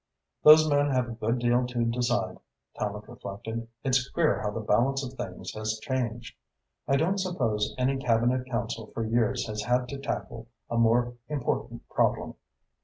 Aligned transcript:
"Those 0.41 0.67
men 0.67 0.89
have 0.89 1.09
a 1.09 1.11
good 1.11 1.37
deal 1.37 1.67
to 1.67 1.85
decide," 1.85 2.39
Tallente 2.75 3.07
reflected. 3.07 3.67
"It's 3.83 4.09
queer 4.09 4.41
how 4.41 4.49
the 4.49 4.59
balance 4.59 5.05
of 5.05 5.13
things 5.13 5.51
has 5.53 5.77
changed. 5.79 6.35
I 6.87 6.95
don't 6.97 7.19
suppose 7.19 7.75
any 7.77 7.97
Cabinet 7.97 8.47
Council 8.47 8.87
for 8.95 9.05
years 9.05 9.45
has 9.45 9.61
had 9.61 9.87
to 9.89 9.99
tackle 9.99 10.47
a 10.71 10.77
more 10.79 11.13
important 11.29 11.87
problem." 11.87 12.33